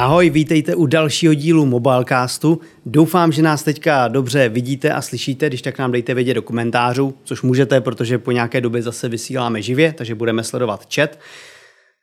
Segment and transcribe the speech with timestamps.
[0.00, 2.60] Ahoj, vítejte u dalšího dílu Mobilecastu.
[2.86, 7.14] Doufám, že nás teďka dobře vidíte a slyšíte, když tak nám dejte vědět do komentářů,
[7.24, 11.18] což můžete, protože po nějaké době zase vysíláme živě, takže budeme sledovat chat.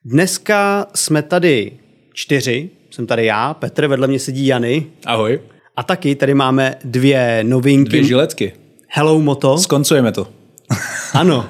[0.06, 1.72] Dneska jsme tady
[2.14, 4.86] čtyři, jsem tady já, Petr, vedle mě sedí Jany.
[5.06, 5.40] Ahoj.
[5.76, 7.90] A taky tady máme dvě novinky.
[7.90, 8.54] Dvě žiletky.
[8.88, 9.58] Hello Moto.
[9.58, 10.28] Skoncujeme to.
[11.14, 11.48] ano,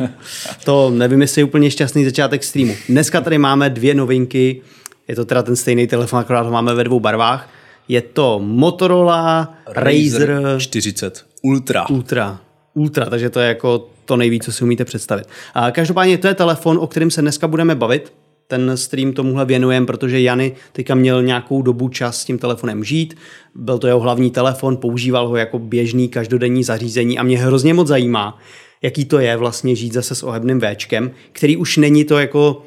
[0.66, 2.75] to nevím, jestli je úplně šťastný začátek streamu.
[2.89, 4.61] Dneska tady máme dvě novinky,
[5.07, 7.50] je to teda ten stejný telefon, akorát ho máme ve dvou barvách.
[7.88, 11.89] Je to Motorola Razer, Razer 40 Ultra.
[11.89, 12.39] Ultra.
[12.74, 15.28] Ultra, takže to je jako to nejvíc, co si umíte představit.
[15.54, 18.14] A každopádně to je telefon, o kterém se dneska budeme bavit.
[18.47, 23.18] Ten stream tomuhle věnujem, protože Jany teďka měl nějakou dobu čas s tím telefonem žít.
[23.55, 27.88] Byl to jeho hlavní telefon, používal ho jako běžný každodenní zařízení a mě hrozně moc
[27.88, 28.39] zajímá,
[28.82, 32.64] jaký to je vlastně žít zase s ohebným Včkem, který už není to jako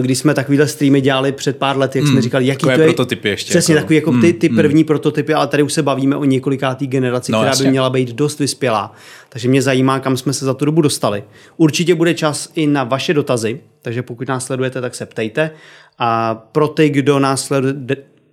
[0.00, 2.78] když jsme takovýhle streamy dělali před pár lety, jak jsme hmm, říkali, jaký to je.
[2.78, 3.50] prototypy ještě.
[3.50, 4.56] Přesně, jako, takový jako mm, ty, ty hmm.
[4.56, 4.86] první mm.
[4.86, 7.64] prototypy, ale tady už se bavíme o několikátý generaci, no, která jasně.
[7.64, 8.92] by měla být dost vyspělá.
[9.28, 11.24] Takže mě zajímá, kam jsme se za tu dobu dostali.
[11.56, 15.50] Určitě bude čas i na vaše dotazy, takže pokud nás sledujete, tak se ptejte.
[15.98, 17.74] A pro ty, kdo nás sleduje,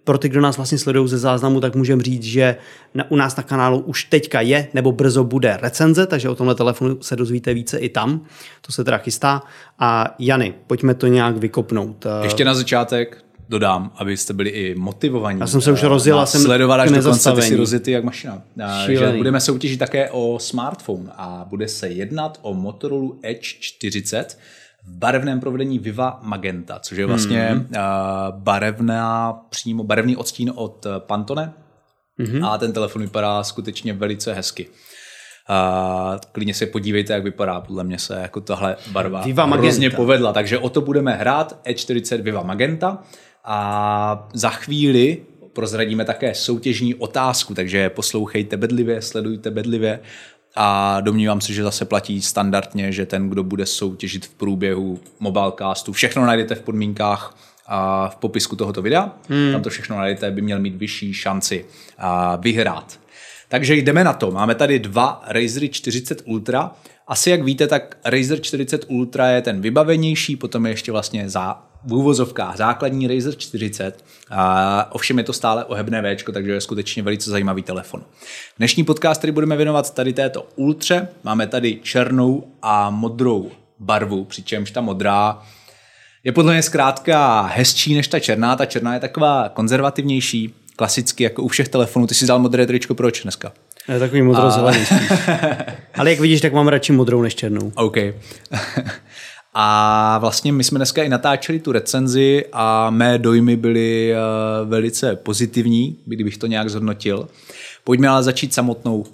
[0.03, 2.55] pro ty, kdo nás vlastně sledují ze záznamu, tak můžeme říct, že
[2.93, 6.55] na, u nás na kanálu už teďka je nebo brzo bude recenze, takže o tomhle
[6.55, 8.25] telefonu se dozvíte více i tam.
[8.61, 9.41] To se teda chystá.
[9.79, 12.05] A Jany, pojďme to nějak vykopnout.
[12.23, 15.39] Ještě na začátek dodám, abyste byli i motivovaní.
[15.39, 18.41] Já jsem se už rozjel, jsem sledovat až do konce, ty si rozjety jak mašina.
[18.85, 19.11] Šílený.
[19.11, 24.37] Že budeme soutěžit také o smartphone a bude se jednat o Motorola Edge 40,
[24.85, 27.59] v barevném provedení Viva Magenta, což je vlastně mm.
[27.59, 27.75] uh,
[28.31, 31.53] barevná, přímo barevný odstín od eh, Pantone
[32.19, 32.45] mm-hmm.
[32.47, 34.67] a ten telefon vypadá skutečně velice hezky.
[35.49, 37.61] Uh, klidně se podívejte, jak vypadá.
[37.61, 39.95] Podle mě se jako tahle barva Viva hrozně Magenta.
[39.95, 40.33] povedla.
[40.33, 43.03] Takže o to budeme hrát E40 Viva Magenta
[43.43, 49.99] a za chvíli prozradíme také soutěžní otázku, takže poslouchejte bedlivě, sledujte bedlivě
[50.55, 55.93] a domnívám se, že zase platí standardně, že ten, kdo bude soutěžit v průběhu mobilecastu,
[55.93, 57.37] všechno najdete v podmínkách
[57.67, 59.51] a v popisku tohoto videa, hmm.
[59.51, 61.65] tam to všechno najdete, by měl mít vyšší šanci
[61.97, 62.99] a vyhrát.
[63.47, 64.31] Takže jdeme na to.
[64.31, 66.71] Máme tady dva Razer 40 Ultra.
[67.07, 71.72] Asi jak víte, tak Razer 40 Ultra je ten vybavenější, potom je ještě vlastně za
[71.85, 77.03] v úvozovkách základní Razer 40, a ovšem je to stále ohebné V, takže je skutečně
[77.03, 78.03] velice zajímavý telefon.
[78.57, 84.71] Dnešní podcast, který budeme věnovat tady této Ultře, máme tady černou a modrou barvu, přičemž
[84.71, 85.41] ta modrá
[86.23, 88.55] je podle mě zkrátka hezčí než ta černá.
[88.55, 92.07] Ta černá je taková konzervativnější, klasicky jako u všech telefonů.
[92.07, 93.51] Ty si dal modré tričko, proč dneska?
[93.89, 94.95] Je takový modro-zelený a...
[95.95, 97.71] Ale jak vidíš, tak mám radši modrou než černou.
[97.75, 97.97] OK.
[99.53, 105.15] A vlastně my jsme dneska i natáčeli tu recenzi a mé dojmy byly uh, velice
[105.15, 107.27] pozitivní, kdybych to nějak zhodnotil.
[107.83, 109.05] Pojďme ale začít samotnou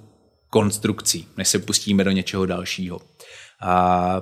[0.50, 3.00] konstrukcí, než se pustíme do něčeho dalšího.
[3.61, 4.22] A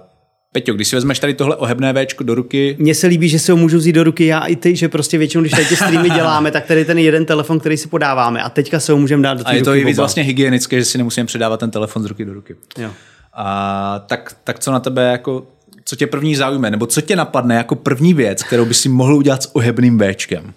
[0.52, 2.76] Peťo, když si vezmeš tady tohle ohebné Včko do ruky...
[2.80, 5.18] Mně se líbí, že si ho můžu vzít do ruky já i ty, že prostě
[5.18, 8.50] většinou, když tady ty streamy děláme, tak tady ten jeden telefon, který si podáváme a
[8.50, 10.98] teďka se ho můžeme dát do A je to i víc vlastně hygienické, že si
[10.98, 12.56] nemusíme předávat ten telefon z ruky do ruky.
[12.78, 12.90] Jo.
[13.34, 15.48] A tak, tak co na tebe jako
[15.88, 19.16] co tě první zaujme, nebo co tě napadne jako první věc, kterou by si mohl
[19.16, 20.54] udělat s ohebným Bčkem?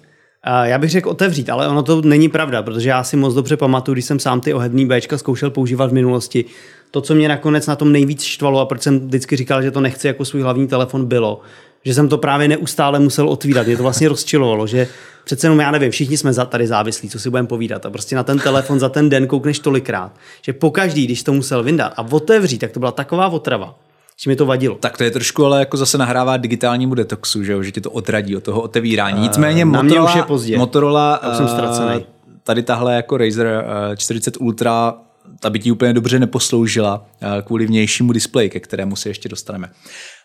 [0.62, 3.94] Já bych řekl otevřít, ale ono to není pravda, protože já si moc dobře pamatuju,
[3.94, 6.44] když jsem sám ty ohebný Bčka zkoušel používat v minulosti.
[6.90, 9.80] To, co mě nakonec na tom nejvíc štvalo a proč jsem vždycky říkal, že to
[9.80, 11.40] nechci jako svůj hlavní telefon, bylo,
[11.84, 13.66] že jsem to právě neustále musel otvírat.
[13.66, 14.88] Mě to vlastně rozčilovalo, že
[15.24, 17.86] přece jenom já nevím, všichni jsme tady závislí, co si budeme povídat.
[17.86, 20.12] A prostě na ten telefon za ten den koukneš tolikrát,
[20.42, 23.78] že pokaždý, když to musel vyndat a otevřít, tak to byla taková otrava
[24.22, 24.76] že mi to vadilo.
[24.80, 27.62] Tak to je trošku, ale jako zase nahrává digitálnímu detoxu, že, jo?
[27.62, 29.20] že ti to odradí od toho otevírání.
[29.20, 30.58] Nicméně uh, Motorola, už je pozdě.
[30.58, 32.06] Motorola uh, jsem ztracený.
[32.44, 34.94] tady tahle jako Razer uh, 40 Ultra
[35.40, 39.70] ta by ti úplně dobře neposloužila uh, kvůli vnějšímu displeji, ke kterému se ještě dostaneme.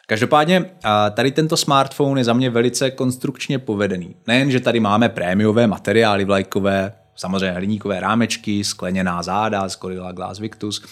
[0.07, 0.65] Každopádně
[1.13, 4.15] tady tento smartphone je za mě velice konstrukčně povedený.
[4.27, 10.39] Nejen, že tady máme prémiové materiály vlajkové, samozřejmě hliníkové rámečky, skleněná záda z Gorilla Glass
[10.39, 10.85] Victus,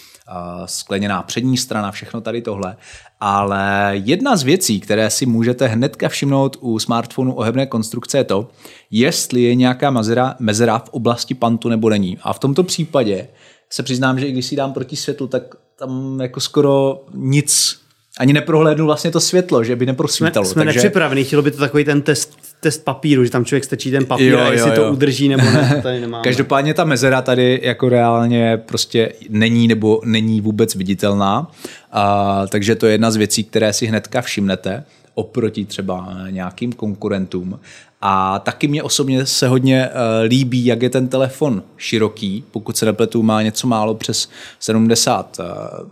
[0.66, 2.78] skleněná přední strana, všechno tady tohle.
[3.20, 8.50] Ale jedna z věcí, které si můžete hnedka všimnout u smartphonu ohebné konstrukce je to,
[8.92, 12.18] jestli je nějaká mezera, mezera v oblasti pantu nebo není.
[12.22, 13.28] A v tomto případě
[13.69, 15.44] se přiznám, že i když si dám proti světlu, tak
[15.76, 17.82] tam jako skoro nic
[18.19, 20.45] ani neprohlédnu vlastně to světlo, že by neprosvítalo.
[20.45, 20.80] Jsme, jsme takže...
[20.80, 24.31] nepřipravení, chtělo by to takový ten test test papíru, že tam člověk strčí ten papír
[24.33, 24.83] jo, a jestli jo, jo.
[24.83, 26.24] to udrží nebo ne, to tady nemáme.
[26.24, 31.51] Každopádně ta mezera tady jako reálně prostě není nebo není vůbec viditelná,
[31.92, 34.83] a, takže to je jedna z věcí, které si hnedka všimnete
[35.13, 37.59] oproti třeba nějakým konkurentům.
[38.06, 42.86] A taky mě osobně se hodně uh, líbí, jak je ten telefon široký, pokud se
[42.86, 44.30] nepletu, má něco málo přes
[44.60, 45.40] 70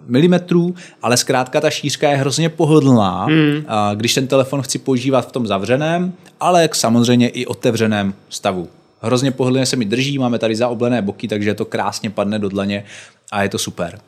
[0.07, 3.33] uh, mm, ale zkrátka ta šířka je hrozně pohodlná, mm.
[3.35, 3.63] uh,
[3.95, 8.67] když ten telefon chci používat v tom zavřeném, ale samozřejmě i otevřeném stavu.
[9.01, 12.83] Hrozně pohodlně se mi drží, máme tady zaoblené boky, takže to krásně padne do dlaně
[13.31, 13.99] a je to super.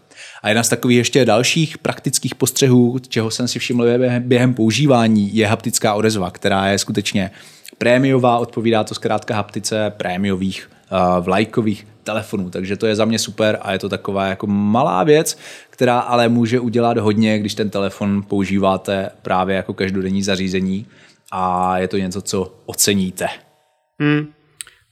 [0.41, 3.85] A jedna z takových ještě dalších praktických postřehů, čeho jsem si všiml
[4.19, 7.31] během používání, je haptická odezva, která je skutečně
[7.77, 13.57] prémiová, odpovídá to zkrátka haptice prémiových uh, vlajkových telefonů, takže to je za mě super
[13.61, 15.37] a je to taková jako malá věc,
[15.69, 20.85] která ale může udělat hodně, když ten telefon používáte právě jako každodenní zařízení
[21.31, 23.27] a je to něco, co oceníte.
[23.99, 24.27] Hmm,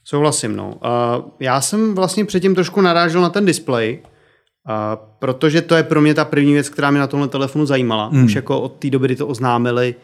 [0.04, 0.68] souhlasím, no.
[0.68, 4.72] Uh, já jsem vlastně předtím trošku narážel na ten displej, uh,
[5.18, 8.08] protože to je pro mě ta první věc, která mě na tomhle telefonu zajímala.
[8.08, 8.24] Hmm.
[8.24, 9.94] Už jako od té doby, kdy to oznámili,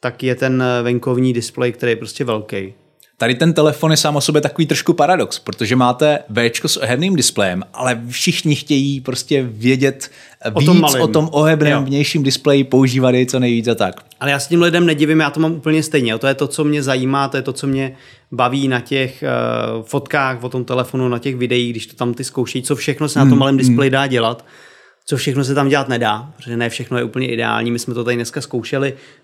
[0.00, 2.74] tak je ten venkovní displej, který je prostě velký.
[3.20, 7.16] Tady ten telefon je sám o sobě takový trošku paradox, protože máte V s ohebným
[7.16, 10.10] displejem, ale všichni chtějí prostě vědět
[10.52, 11.82] o víc tom o tom ohebném jo.
[11.82, 14.04] vnějším displeji, používat jej co nejvíc a tak.
[14.20, 16.18] Ale já s tím lidem nedivím, já to mám úplně stejně.
[16.18, 17.96] To je to, co mě zajímá, to je to, co mě
[18.32, 19.24] baví na těch
[19.78, 23.08] uh, fotkách o tom telefonu, na těch videích, když to tam ty zkoušejí, co všechno
[23.08, 23.58] se na tom hmm, malém hmm.
[23.58, 24.44] displeji dá dělat
[25.08, 27.70] co všechno se tam dělat nedá, protože ne všechno je úplně ideální.
[27.70, 29.17] My jsme to tady dneska zkoušeli, eh,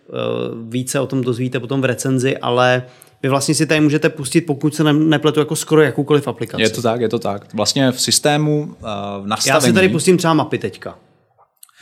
[0.68, 2.82] více o tom dozvíte potom v recenzi, ale
[3.22, 6.62] vy vlastně si tady můžete pustit, pokud se nepletu, jako skoro jakoukoliv aplikaci.
[6.62, 7.54] Je to tak, je to tak.
[7.54, 8.84] Vlastně v systému, eh,
[9.22, 9.56] v nastavení...
[9.56, 10.98] Já si tady pustím třeba mapy teďka.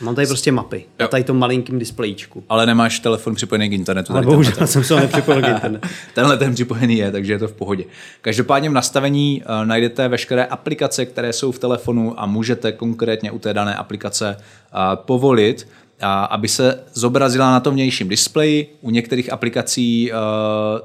[0.01, 0.77] Mám tady prostě mapy.
[0.77, 0.85] Jo.
[1.01, 2.45] Na tady tom malinkým displejíčku.
[2.49, 4.13] Ale nemáš telefon připojený k internetu.
[4.13, 4.67] Ale bohužel tenhle.
[4.67, 5.89] jsem se nepřipojil k internetu.
[6.15, 7.85] tenhle ten připojený je, takže je to v pohodě.
[8.21, 13.39] Každopádně v nastavení uh, najdete veškeré aplikace, které jsou v telefonu a můžete konkrétně u
[13.39, 15.69] té dané aplikace uh, povolit,
[16.03, 18.77] a aby se zobrazila na tom vnějším displeji.
[18.81, 20.19] U některých aplikací uh,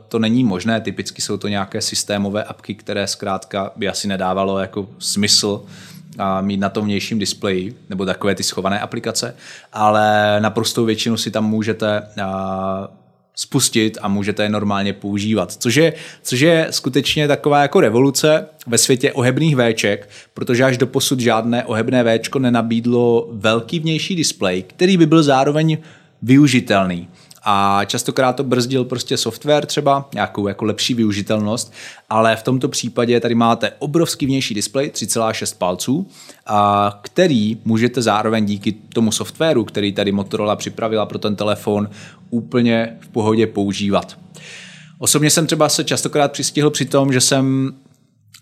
[0.08, 4.88] to není možné, typicky jsou to nějaké systémové apky, které zkrátka by asi nedávalo jako
[5.00, 5.62] smysl
[6.18, 9.36] a mít na tom vnějším displeji, nebo takové ty schované aplikace,
[9.74, 12.04] ale naprostou většinu si tam můžete
[13.39, 15.51] spustit a můžete je normálně používat.
[15.51, 20.88] Což je, což je skutečně taková jako revoluce ve světě ohebných Vček, protože až do
[20.88, 25.78] posud žádné ohebné Včko nenabídlo velký vnější displej, který by byl zároveň
[26.22, 27.07] využitelný
[27.49, 31.73] a častokrát to brzdil prostě software třeba, nějakou jako lepší využitelnost,
[32.09, 36.07] ale v tomto případě tady máte obrovský vnější displej 3,6 palců,
[36.45, 41.89] a který můžete zároveň díky tomu softwaru, který tady Motorola připravila pro ten telefon,
[42.29, 44.17] úplně v pohodě používat.
[44.99, 47.73] Osobně jsem třeba se častokrát přistihl při tom, že jsem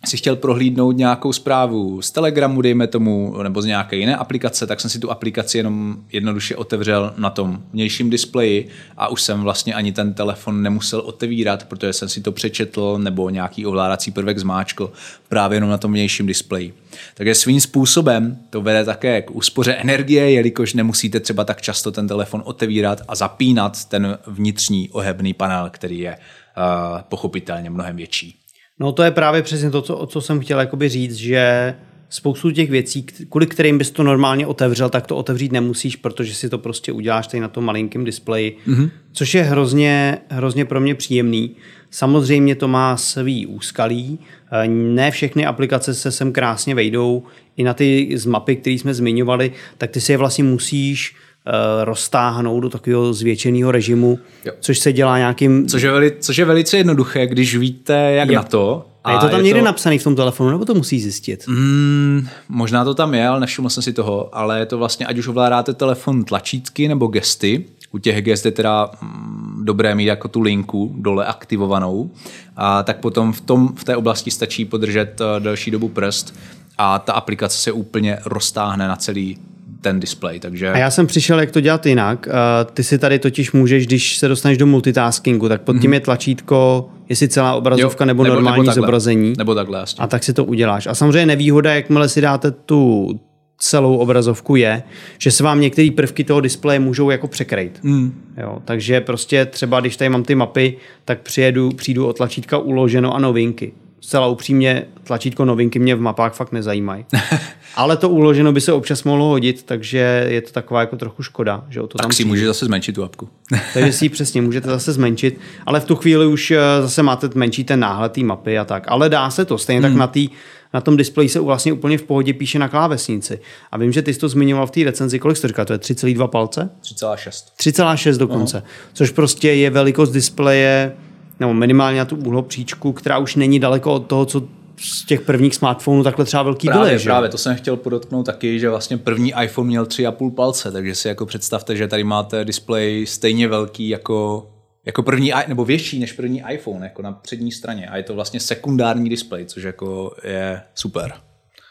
[0.07, 4.81] si chtěl prohlídnout nějakou zprávu z Telegramu, dejme tomu, nebo z nějaké jiné aplikace, tak
[4.81, 8.67] jsem si tu aplikaci jenom jednoduše otevřel na tom vnějším displeji
[8.97, 13.29] a už jsem vlastně ani ten telefon nemusel otevírat, protože jsem si to přečetl nebo
[13.29, 14.91] nějaký ovládací prvek zmáčkl
[15.29, 16.73] právě jenom na tom vnějším displeji.
[17.13, 22.07] Takže svým způsobem to vede také k úspoře energie, jelikož nemusíte třeba tak často ten
[22.07, 28.44] telefon otevírat a zapínat ten vnitřní ohebný panel, který je uh, pochopitelně mnohem větší.
[28.79, 31.75] No to je právě přesně to, co, co jsem chtěl jakoby říct, že
[32.09, 36.49] spoustu těch věcí, kvůli kterým bys to normálně otevřel, tak to otevřít nemusíš, protože si
[36.49, 38.89] to prostě uděláš tady na tom malinkém displeji, mm-hmm.
[39.11, 41.55] což je hrozně, hrozně pro mě příjemný.
[41.91, 44.19] Samozřejmě to má svý úskalí,
[44.67, 47.23] ne všechny aplikace se sem krásně vejdou,
[47.57, 51.34] i na ty z mapy, které jsme zmiňovali, tak ty si je vlastně musíš Eh,
[51.83, 54.53] roztáhnout do takového zvětšeného režimu, jo.
[54.59, 55.67] což se dělá nějakým...
[55.67, 58.35] Což je, veli, což je velice jednoduché, když víte, jak jo.
[58.35, 58.85] na to.
[59.03, 59.65] A, a je to tam je někde to...
[59.65, 61.47] napsané v tom telefonu, nebo to musí zjistit?
[61.47, 65.17] Mm, možná to tam je, ale nevšiml jsem si toho, ale je to vlastně, ať
[65.17, 70.27] už ovládáte telefon tlačítky nebo gesty, u těch gest je teda mm, dobré mít jako
[70.27, 72.11] tu linku dole aktivovanou,
[72.55, 76.35] a tak potom v, tom, v té oblasti stačí podržet eh, delší dobu prst
[76.77, 79.37] a ta aplikace se úplně roztáhne na celý
[79.85, 80.39] ten display.
[80.39, 80.71] Takže...
[80.71, 82.27] A já jsem přišel, jak to dělat jinak.
[82.73, 85.93] Ty si tady totiž můžeš, když se dostaneš do multitaskingu, tak pod tím mm-hmm.
[85.93, 89.33] je tlačítko, jestli celá obrazovka jo, nebo, nebo normální nebo takhle, zobrazení.
[89.37, 90.03] Nebo takhle, jasně.
[90.03, 90.87] A tak si to uděláš.
[90.87, 93.09] A samozřejmě nevýhoda, jakmile si dáte tu
[93.57, 94.83] celou obrazovku je,
[95.17, 97.79] že se vám některé prvky toho displeje můžou jako překrejt.
[97.83, 98.21] Mm.
[98.37, 103.15] Jo, takže prostě třeba, když tady mám ty mapy, tak přijedu, přijdu od tlačítka uloženo
[103.15, 103.71] a novinky
[104.05, 107.05] zcela upřímně tlačítko novinky mě v mapách fakt nezajímají.
[107.75, 111.65] Ale to uloženo by se občas mohlo hodit, takže je to taková jako trochu škoda.
[111.69, 112.27] Že o to tak tam si přijde.
[112.27, 113.29] může zase zmenšit tu apku.
[113.73, 117.29] takže si ji přesně můžete zase zmenšit, ale v tu chvíli už eh, zase máte
[117.35, 118.83] menší ten náhled té mapy a tak.
[118.87, 119.91] Ale dá se to, stejně hmm.
[119.91, 120.29] tak na, tý,
[120.73, 123.39] na tom displeji se vlastně úplně v pohodě píše na klávesnici.
[123.71, 125.79] A vím, že ty jsi to zmiňoval v té recenzi, kolik jsi říkal, to je
[125.79, 126.69] 3,2 palce?
[126.83, 127.29] 3,6.
[127.59, 128.89] 3,6 dokonce, uh-huh.
[128.93, 130.95] což prostě je velikost displeje,
[131.39, 134.43] nebo minimálně na tu úhlopříčku, která už není daleko od toho, co
[134.79, 136.99] z těch prvních smartphonů takhle třeba velký právě, byly.
[136.99, 137.09] Že?
[137.09, 141.07] Právě, to jsem chtěl podotknout taky, že vlastně první iPhone měl 3,5 palce, takže si
[141.07, 144.49] jako představte, že tady máte displej stejně velký jako,
[144.85, 147.87] jako první, nebo větší než první iPhone, jako na přední straně.
[147.87, 151.13] A je to vlastně sekundární displej, což jako je super.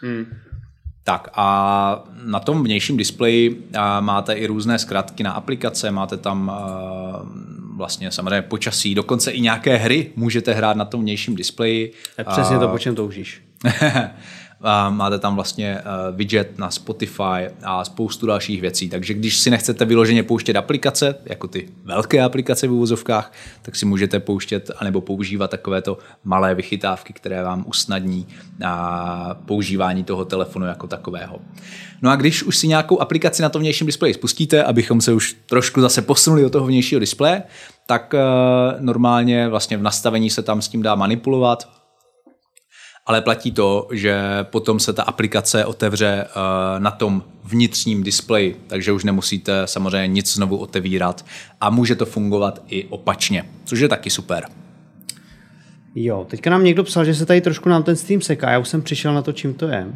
[0.00, 0.26] Hmm.
[1.04, 3.68] Tak a na tom vnějším displeji
[4.00, 6.52] máte i různé zkratky na aplikace, máte tam
[7.76, 11.92] vlastně samozřejmě počasí, dokonce i nějaké hry můžete hrát na tom vnějším displeji.
[12.30, 13.42] Přesně to, po čem toužíš.
[14.90, 18.88] máte tam vlastně uh, widget na Spotify a spoustu dalších věcí.
[18.88, 23.86] Takže když si nechcete vyloženě pouštět aplikace, jako ty velké aplikace v úvozovkách, tak si
[23.86, 28.26] můžete pouštět anebo používat takovéto malé vychytávky, které vám usnadní
[28.62, 28.68] uh,
[29.46, 31.38] používání toho telefonu jako takového.
[32.02, 35.36] No a když už si nějakou aplikaci na tom vnějším displeji spustíte, abychom se už
[35.46, 37.42] trošku zase posunuli do toho vnějšího displeje,
[37.86, 38.20] tak uh,
[38.80, 41.83] normálně vlastně v nastavení se tam s tím dá manipulovat,
[43.06, 48.92] ale platí to, že potom se ta aplikace otevře uh, na tom vnitřním displeji, takže
[48.92, 51.24] už nemusíte samozřejmě nic znovu otevírat
[51.60, 54.44] a může to fungovat i opačně, což je taky super.
[55.94, 58.68] Jo, teďka nám někdo psal, že se tady trošku nám ten Steam seká, já už
[58.68, 59.86] jsem přišel na to, čím to je.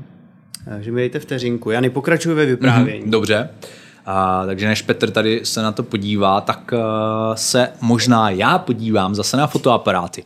[0.65, 3.05] Takže mi dejte vteřinku, já nepokračuji ve vyprávění.
[3.05, 3.49] Mm-hmm, dobře.
[4.11, 6.79] A, takže než Petr tady se na to podívá, tak uh,
[7.35, 10.25] se možná já podívám zase na fotoaparáty.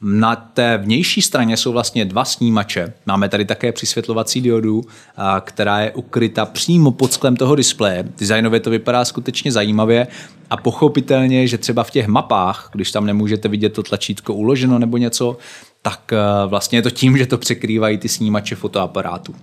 [0.00, 2.92] Na té vnější straně jsou vlastně dva snímače.
[3.06, 4.82] Máme tady také přisvětlovací diodu,
[5.40, 8.04] která je ukryta přímo pod sklem toho displeje.
[8.18, 10.06] Designově to vypadá skutečně zajímavě
[10.50, 14.96] a pochopitelně, že třeba v těch mapách, když tam nemůžete vidět to tlačítko uloženo nebo
[14.96, 15.36] něco,
[15.86, 16.12] tak
[16.46, 19.34] vlastně je to tím, že to překrývají ty snímače fotoaparátu.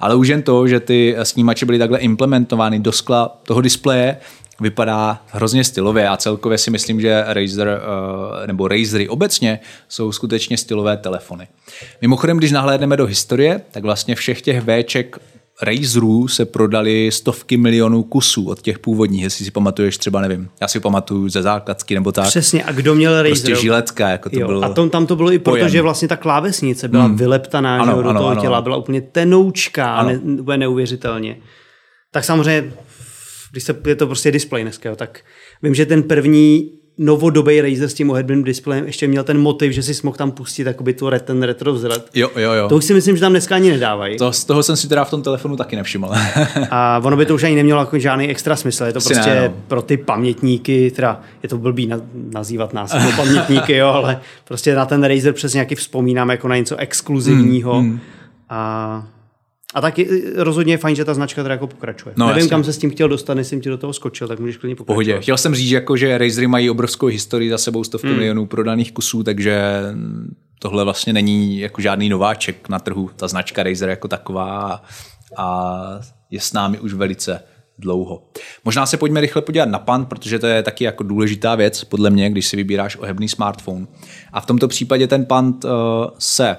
[0.00, 4.16] Ale už jen to, že ty snímače byly takhle implementovány do skla toho displeje,
[4.60, 10.56] vypadá hrozně stylově a celkově si myslím, že Razer eh, nebo Razery obecně jsou skutečně
[10.56, 11.48] stylové telefony.
[12.00, 15.18] Mimochodem, když nahlédneme do historie, tak vlastně všech těch Vček
[15.62, 20.68] Razerů se prodali stovky milionů kusů od těch původních, jestli si pamatuješ třeba, nevím, já
[20.68, 22.26] si pamatuju ze základky nebo tak.
[22.26, 23.30] Přesně, a kdo měl Razer?
[23.30, 24.64] Prostě žiletka, jako to jo, bylo.
[24.64, 27.16] A tom, tam to bylo i proto, že vlastně ta klávesnice byla hmm.
[27.16, 30.08] vyleptaná ano, že, do ano, toho ano, těla, byla úplně tenoučká, ano.
[30.08, 31.36] ne, úplně neuvěřitelně.
[32.12, 32.72] Tak samozřejmě
[33.52, 35.20] když se, je to prostě display dneska, jo, tak
[35.62, 39.82] vím, že ten první novodobý Razer s tím ohebným displejem ještě měl ten motiv, že
[39.82, 42.10] si mohl tam pustit jakoby to, ten retro vzhled.
[42.14, 42.68] Jo, jo, jo.
[42.68, 44.16] To už si myslím, že tam dneska ani nedávají.
[44.16, 46.10] To, z toho jsem si teda v tom telefonu taky nevšiml.
[46.70, 48.84] a ono by to už ani nemělo jako žádný extra smysl.
[48.84, 49.54] Je to Asi prostě ne, no.
[49.68, 54.74] pro ty pamětníky, teda je to blbý na, nazývat nás jako pamětníky, jo, ale prostě
[54.74, 57.82] na ten Razer přesně nějaký vzpomínám jako na něco exkluzivního.
[57.82, 58.00] Mm, mm.
[58.48, 59.06] A
[59.74, 62.14] a taky rozhodně je fajn, že ta značka teda jako pokračuje.
[62.18, 62.50] No, Nevím, jasně.
[62.50, 64.76] kam se s tím chtěl dostat, jestli jsem ti do toho skočil, tak můžeš klidně
[64.76, 64.94] pokračovat.
[64.94, 65.20] Pohodě.
[65.20, 68.16] Chtěl jsem říct, jako, že Razery mají obrovskou historii za sebou stovky hmm.
[68.16, 69.82] milionů prodaných kusů, takže
[70.58, 74.82] tohle vlastně není jako žádný nováček na trhu, ta značka Razer jako taková
[75.36, 75.80] a
[76.30, 77.40] je s námi už velice
[77.78, 78.22] dlouho.
[78.64, 82.10] Možná se pojďme rychle podívat na pant, protože to je taky jako důležitá věc, podle
[82.10, 83.86] mě, když si vybíráš ohebný smartphone.
[84.32, 85.70] A v tomto případě ten pant uh,
[86.18, 86.56] se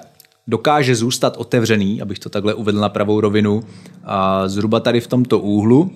[0.48, 3.62] dokáže zůstat otevřený, abych to takhle uvedl na pravou rovinu,
[4.04, 5.90] a zhruba tady v tomto úhlu,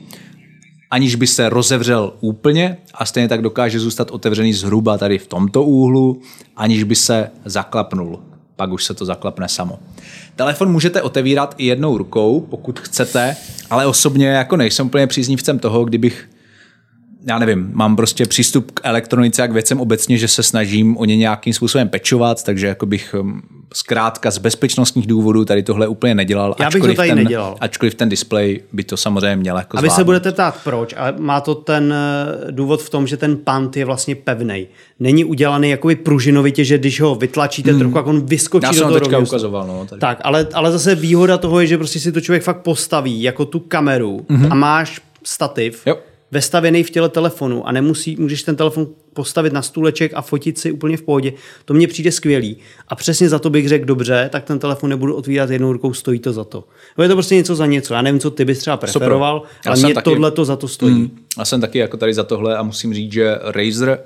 [0.90, 5.62] aniž by se rozevřel úplně a stejně tak dokáže zůstat otevřený zhruba tady v tomto
[5.62, 6.20] úhlu,
[6.56, 8.20] aniž by se zaklapnul.
[8.56, 9.78] Pak už se to zaklapne samo.
[10.36, 13.36] Telefon můžete otevírat i jednou rukou, pokud chcete,
[13.70, 16.28] ale osobně jako nejsem úplně příznivcem toho, kdybych
[17.26, 21.04] já nevím, mám prostě přístup k elektronice a k věcem obecně, že se snažím o
[21.04, 23.42] ně nějakým způsobem pečovat, takže jako bych um,
[23.74, 26.54] zkrátka z bezpečnostních důvodů tady tohle úplně nedělal.
[26.60, 27.56] Já bych to tady ten, nedělal.
[27.60, 31.14] Ačkoliv ten displej by to samozřejmě měl jako A vy se budete ptát proč, ale
[31.18, 34.66] má to ten eh, důvod v tom, že ten pant je vlastně pevný.
[35.00, 37.80] Není udělaný jakoby pružinovitě, že když ho vytlačíte hmm.
[37.80, 40.00] trochu, jak on vyskočí Já do toho teďka ukazoval, no, tady.
[40.00, 43.44] Tak, ale, ale zase výhoda toho je, že prostě si to člověk fakt postaví jako
[43.44, 44.52] tu kameru mm-hmm.
[44.52, 45.82] a máš stativ.
[45.86, 45.96] Jo
[46.32, 50.72] vestavěný v těle telefonu a nemusí, můžeš ten telefon postavit na stůleček a fotit si
[50.72, 51.32] úplně v pohodě.
[51.64, 52.56] To mně přijde skvělý.
[52.88, 56.18] A přesně za to bych řekl dobře, tak ten telefon nebudu otvírat jednou rukou, stojí
[56.18, 56.64] to za to.
[56.98, 57.94] No je to prostě něco za něco.
[57.94, 59.72] Já nevím, co ty bys třeba preferoval, Super.
[59.72, 60.94] ale mě taky, tohle to za to stojí.
[60.94, 63.98] Mm, já jsem taky jako tady za tohle a musím říct, že Razer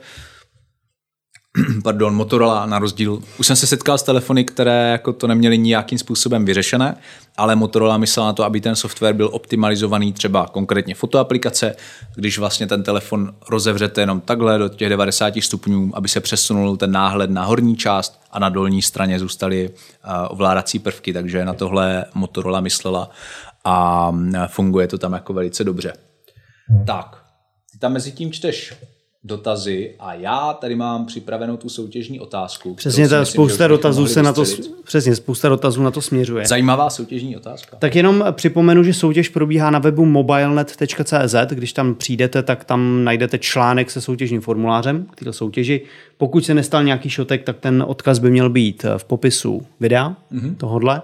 [1.85, 5.99] pardon, Motorola na rozdíl, už jsem se setkal s telefony, které jako to neměly nějakým
[5.99, 6.97] způsobem vyřešené,
[7.37, 11.77] ale Motorola myslela na to, aby ten software byl optimalizovaný třeba konkrétně fotoaplikace,
[12.15, 16.93] když vlastně ten telefon rozevřete jenom takhle do těch 90 stupňů, aby se přesunul ten
[16.93, 19.71] náhled na horní část a na dolní straně zůstaly
[20.29, 23.11] ovládací prvky, takže na tohle Motorola myslela
[23.65, 24.13] a
[24.47, 25.93] funguje to tam jako velice dobře.
[26.87, 27.25] Tak,
[27.73, 28.75] ty tam mezi tím čteš
[29.27, 32.75] dotazy a já tady mám připravenou tu soutěžní otázku.
[32.75, 34.45] Přesně, ta spousta dotazů se na to,
[34.85, 36.47] přesně, spousta dotazů na to směřuje.
[36.47, 37.77] Zajímavá soutěžní otázka.
[37.77, 43.39] Tak jenom připomenu, že soutěž probíhá na webu mobilenet.cz, když tam přijdete, tak tam najdete
[43.39, 45.81] článek se soutěžním formulářem k této soutěži.
[46.19, 50.57] Pokud se nestal nějaký šotek, tak ten odkaz by měl být v popisu videa mm-hmm.
[50.57, 51.03] tohodle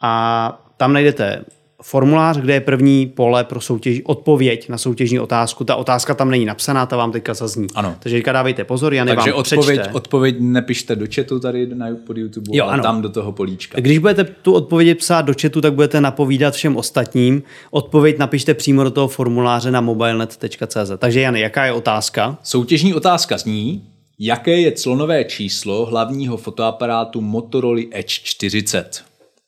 [0.00, 1.44] a tam najdete
[1.84, 5.64] formulář, kde je první pole pro soutěž, odpověď na soutěžní otázku.
[5.64, 7.66] Ta otázka tam není napsaná, ta vám teďka zazní.
[7.74, 7.96] Ano.
[7.98, 9.94] Takže teďka dávejte pozor, Jany Takže vám odpověď, přečte.
[9.94, 12.82] odpověď nepište do chatu tady na, pod YouTube, jo, ale ano.
[12.82, 13.80] tam do toho políčka.
[13.80, 17.42] Když budete tu odpověď psát do chatu, tak budete napovídat všem ostatním.
[17.70, 20.90] Odpověď napište přímo do toho formuláře na mobilenet.cz.
[20.98, 22.38] Takže Jany, jaká je otázka?
[22.42, 23.82] Soutěžní otázka zní,
[24.18, 29.04] jaké je clonové číslo hlavního fotoaparátu Motorola Edge 40?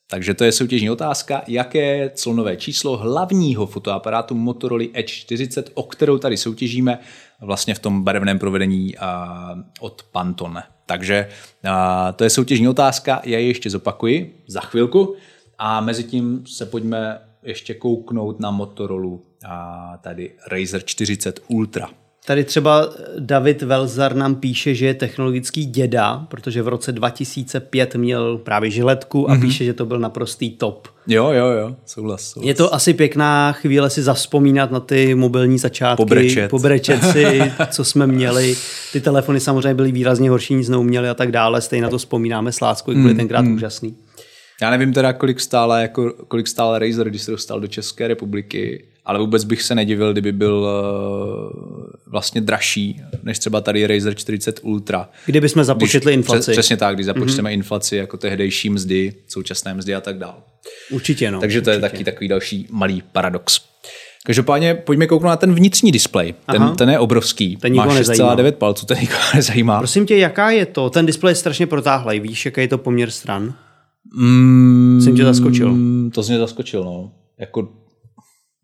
[0.09, 6.17] Takže to je soutěžní otázka, jaké clonové číslo hlavního fotoaparátu Motorola Edge 40, o kterou
[6.17, 6.99] tady soutěžíme
[7.41, 8.95] vlastně v tom barevném provedení
[9.79, 10.63] od Pantone.
[10.85, 11.29] Takže
[12.15, 15.15] to je soutěžní otázka, já ji ještě zopakuji za chvilku
[15.57, 19.17] a mezi tím se pojďme ještě kouknout na Motorola
[20.01, 21.89] tady Razer 40 Ultra.
[22.27, 28.37] Tady třeba David Velzar nám píše, že je technologický děda, protože v roce 2005 měl
[28.37, 29.41] právě žiletku a mm-hmm.
[29.41, 30.87] píše, že to byl naprostý top.
[31.07, 32.47] Jo, jo, jo, souhlas, souhlas.
[32.47, 37.83] Je to asi pěkná chvíle si zaspomínat na ty mobilní začátky, pobrečet, pobrečet si, co
[37.83, 38.55] jsme měli.
[38.93, 41.61] Ty telefony samozřejmě byly výrazně horší, nic neuměli a tak dále.
[41.61, 43.55] Stejně na to vzpomínáme s láskou, jak byly mm, tenkrát mm.
[43.55, 43.95] úžasný.
[44.61, 48.85] Já nevím teda, kolik stále, jako, kolik stále Razer, když se dostal do České republiky,
[49.05, 54.59] ale vůbec bych se nedivil, kdyby byl uh, vlastně dražší než třeba tady Razer 40
[54.63, 55.09] Ultra.
[55.25, 56.51] Kdyby jsme započetli když, inflaci.
[56.51, 57.53] Přesně tak, když započteme mm-hmm.
[57.53, 60.35] inflaci jako tehdejší mzdy, současné mzdy a tak dále.
[60.91, 61.39] Určitě, no.
[61.39, 61.85] Takže to určitě.
[61.85, 63.59] je taky takový další malý paradox.
[64.25, 66.33] Každopádně pojďme kouknout na ten vnitřní displej.
[66.51, 67.55] Ten, ten je obrovský.
[67.57, 69.77] Ten Má 6,9 palců, ten nikoho nezajímá.
[69.77, 70.89] Prosím tě, jaká je to?
[70.89, 72.19] Ten displej je strašně protáhlý.
[72.19, 73.53] Víš, jaký je to poměr stran?
[74.15, 75.77] Mm, Jsem tě zaskočil.
[76.13, 77.11] To jsi mě zaskočil, no.
[77.39, 77.69] Jako,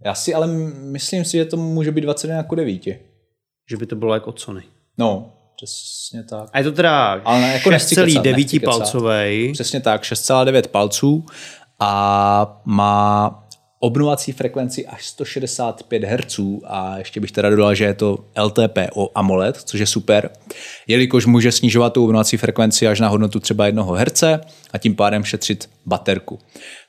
[0.05, 0.47] já si ale
[0.91, 2.81] myslím si, že to může být 21 jako 9.
[3.69, 4.63] Že by to bylo jako od Sony.
[4.97, 6.49] No, přesně tak.
[6.53, 9.51] A je to teda ale jako 6,9 palcový.
[9.53, 11.25] Přesně tak, 6,9 palců
[11.79, 13.42] a má
[13.83, 18.77] obnovací frekvenci až 165 Hz a ještě bych teda dodal, že je to LTP
[19.15, 20.29] AMOLED, což je super,
[20.87, 24.23] jelikož může snižovat tu obnovací frekvenci až na hodnotu třeba 1 Hz
[24.73, 26.39] a tím pádem šetřit baterku.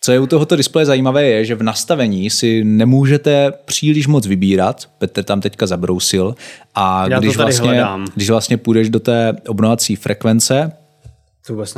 [0.00, 4.88] Co je u tohoto displeje zajímavé je, že v nastavení si nemůžete příliš moc vybírat,
[4.98, 6.34] Petr tam teďka zabrousil
[6.74, 8.06] a Já když vlastně, hledám.
[8.14, 10.72] když vlastně půjdeš do té obnovací frekvence,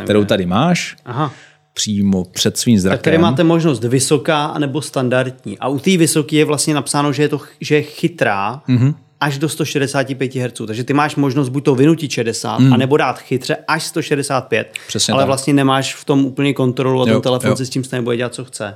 [0.05, 1.33] kterou tady máš, Aha
[1.77, 2.99] přímo před svým zrakem.
[2.99, 5.59] Tak tady máte možnost vysoká nebo standardní.
[5.59, 8.95] A u té vysoké je vlastně napsáno, že je, to, že je chytrá mm-hmm.
[9.21, 10.53] až do 165 Hz.
[10.67, 12.73] Takže ty máš možnost buď to vynutit 60, mm.
[12.73, 14.73] anebo dát chytře až 165.
[14.89, 15.27] Přesně ale tak.
[15.27, 17.57] vlastně nemáš v tom úplně kontrolu a ten telefon jo.
[17.57, 18.75] si s tím stejně bude dělat, co chce.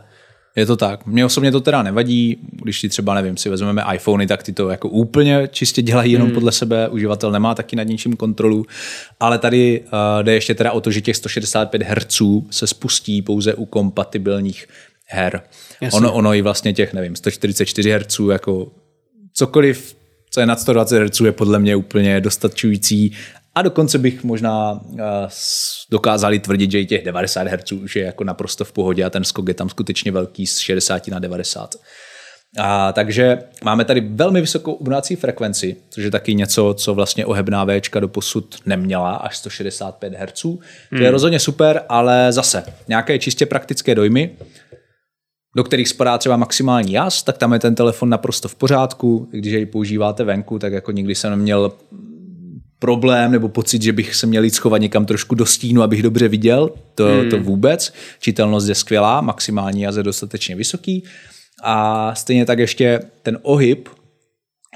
[0.57, 1.07] Je to tak.
[1.07, 4.69] Mně osobně to teda nevadí, když si třeba, nevím, si vezmeme iPhony, tak ty to
[4.69, 6.35] jako úplně čistě dělají jenom hmm.
[6.35, 8.67] podle sebe, uživatel nemá taky nad ničím kontrolu,
[9.21, 13.55] ale tady uh, jde ještě teda o to, že těch 165 Hz se spustí pouze
[13.55, 14.67] u kompatibilních
[15.07, 15.43] her.
[15.93, 18.73] Ono, ono i vlastně těch, nevím, 144 Hz, jako
[19.33, 19.97] cokoliv,
[20.31, 23.13] co je nad 120 Hz, je podle mě úplně dostačující
[23.55, 24.99] a dokonce bych možná uh,
[25.91, 29.25] dokázali tvrdit, že i těch 90 Hz už je jako naprosto v pohodě a ten
[29.25, 31.75] skok je tam skutečně velký z 60 na 90.
[32.59, 37.67] A, takže máme tady velmi vysokou obnovací frekvenci, což je taky něco, co vlastně ohebná
[37.67, 40.45] Včka do posud neměla, až 165 Hz.
[40.45, 40.59] Hmm.
[40.89, 41.11] To je hmm.
[41.11, 44.37] rozhodně super, ale zase nějaké čistě praktické dojmy,
[45.57, 49.29] do kterých spadá třeba maximální jas, tak tam je ten telefon naprosto v pořádku.
[49.33, 51.73] Když jej používáte venku, tak jako nikdy jsem neměl
[52.81, 56.29] problém nebo pocit, že bych se měl jít schovat někam trošku do stínu, abych dobře
[56.29, 56.71] viděl.
[56.95, 57.31] To, hmm.
[57.31, 57.93] to vůbec.
[58.21, 61.05] Čitelnost je skvělá, maximální jaz je dostatečně vysoký.
[61.63, 63.89] A stejně tak ještě ten ohyb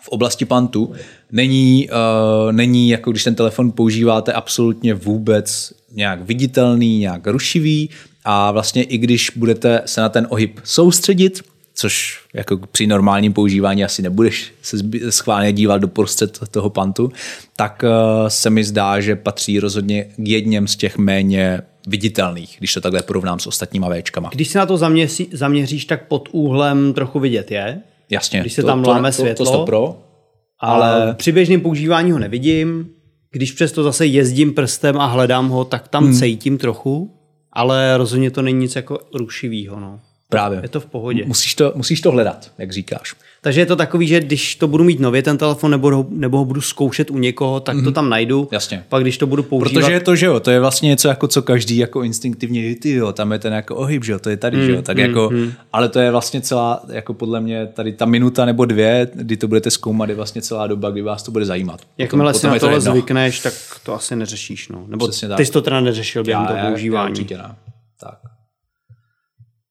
[0.03, 0.93] v oblasti pantu
[1.33, 7.91] není, uh, není jako když ten telefon používáte absolutně vůbec nějak viditelný, nějak rušivý
[8.25, 11.43] a vlastně i když budete se na ten ohyb soustředit,
[11.75, 14.77] což jako při normálním používání asi nebudeš se
[15.11, 17.13] schválně dívat do prostřed toho pantu,
[17.57, 22.75] tak uh, se mi zdá, že patří rozhodně k jedním z těch méně viditelných, když
[22.75, 24.31] to takhle porovnám s ostatníma Včkama.
[24.33, 27.81] Když se na to zaměří, zaměříš, tak pod úhlem trochu vidět je.
[28.11, 28.41] Jasně.
[28.41, 29.47] Když se to, tam láme to, světlo.
[29.47, 30.03] To, to pro,
[30.61, 31.15] ale...
[31.15, 32.89] Při běžném používání ho nevidím.
[33.31, 36.15] Když přesto zase jezdím prstem a hledám ho, tak tam hmm.
[36.15, 37.15] cítím trochu,
[37.53, 39.81] ale rozhodně to není nic jako rušivýho.
[39.81, 40.01] No.
[40.35, 40.61] Právě.
[40.63, 41.25] Je to v pohodě.
[41.27, 43.15] Musíš to, musíš to hledat, jak říkáš.
[43.45, 46.39] Takže je to takový, že když to budu mít nově ten telefon nebo ho, nebo
[46.39, 47.79] ho budu zkoušet u někoho, tak mm-hmm.
[47.79, 47.95] to mhm.
[47.95, 48.49] tam najdu.
[48.53, 48.85] Jasně.
[48.89, 49.81] Pak když to budu používat.
[49.81, 52.91] Protože je to, že jo, to je vlastně něco jako co každý jako instinktivně, ty
[52.91, 54.97] jo, tam je ten jako ohyb, že jo, to je tady, mm, že jo, tak
[54.97, 55.53] mm, jako, mm.
[55.73, 59.49] ale to je vlastně celá, jako podle mě tady ta minuta nebo dvě, kdy to
[59.49, 61.81] budete zkoumat, je vlastně celá doba, kdy vás to bude zajímat.
[61.99, 64.85] Jakmile si na tohle to zvykneš, tak to asi neřešíš, no.
[64.89, 67.07] Nebo Přesně ty jsi to teda neřešil během toho používání.
[67.07, 67.55] Já, určitě ne.
[68.01, 68.34] Tak.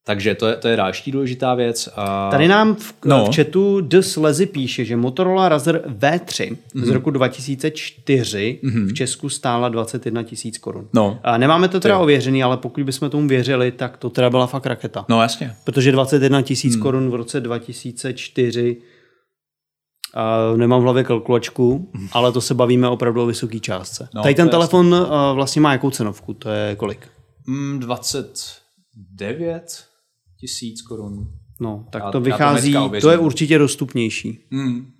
[0.06, 1.88] Takže to je, to je další důležitá věc.
[1.96, 2.30] A...
[2.30, 3.26] Tady nám v, no.
[3.26, 6.56] v chatu The Slezy píše, že Motorola Razr V3 mm-hmm.
[6.74, 6.92] z mhm.
[6.92, 8.86] roku 2004 mm-hmm.
[8.86, 10.88] v Česku stála 21 tisíc korun.
[10.92, 11.18] No.
[11.22, 14.46] A nemáme to teda to ověřený, ale pokud bychom tomu věřili, tak to teda byla
[14.46, 15.04] fakt raketa.
[15.08, 15.54] No jasně.
[15.64, 16.82] Protože 21 tisíc mm.
[16.82, 18.76] korun v roce 2004
[20.50, 22.08] Uh, nemám v hlavě kalkulačku, mm.
[22.12, 24.08] ale to se bavíme opravdu o vysoké částce.
[24.14, 26.34] No, Tady ten telefon uh, vlastně má jakou cenovku?
[26.34, 27.08] To je kolik?
[27.46, 29.84] Mm, 29
[30.44, 31.32] tisíc korun.
[31.60, 34.38] No, tak já, to vychází, to, to je určitě dostupnější.
[34.52, 34.92] Hmm.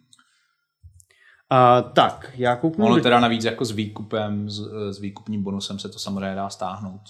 [1.50, 2.86] A, tak, já kouknu...
[2.86, 7.00] Ono teda navíc jako s výkupem, s, s výkupním bonusem se to samozřejmě dá stáhnout.